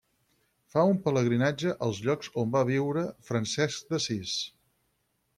[0.75, 4.33] Fa un pelegrinatge als llocs on va viure Francesc d'Assís.